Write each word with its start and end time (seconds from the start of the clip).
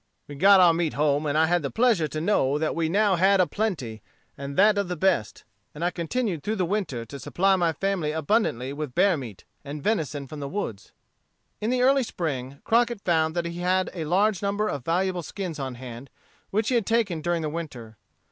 "We 0.27 0.33
got 0.33 0.59
our 0.59 0.73
meat 0.73 0.93
home, 0.93 1.27
and 1.27 1.37
I 1.37 1.45
had 1.45 1.61
the 1.61 1.69
pleasure 1.69 2.07
to 2.07 2.19
know 2.19 2.57
that 2.57 2.73
we 2.73 2.89
now 2.89 3.17
had 3.17 3.39
a 3.39 3.45
plenty, 3.45 4.01
and 4.35 4.57
that 4.57 4.79
of 4.79 4.87
the 4.87 4.95
best; 4.95 5.43
and 5.75 5.85
I 5.85 5.91
continued 5.91 6.41
through 6.41 6.55
the 6.55 6.65
winter 6.65 7.05
to 7.05 7.19
supply 7.19 7.55
my 7.55 7.71
family 7.71 8.11
abundantly 8.11 8.73
with 8.73 8.95
bear 8.95 9.15
meat, 9.15 9.45
and 9.63 9.83
venison 9.83 10.25
from 10.25 10.39
the 10.39 10.49
woods." 10.49 10.91
In 11.59 11.69
the 11.69 11.83
early 11.83 12.01
spring, 12.01 12.61
Crockett 12.63 13.01
found 13.01 13.35
that 13.35 13.45
he 13.45 13.59
had 13.59 13.91
a 13.93 14.05
large 14.05 14.41
number 14.41 14.67
of 14.67 14.83
valuable 14.83 15.21
skins 15.21 15.59
on 15.59 15.75
hand, 15.75 16.09
which 16.49 16.69
he 16.69 16.73
had 16.73 16.87
taken 16.87 17.21
during 17.21 17.43
the 17.43 17.47
winter. 17.49 17.95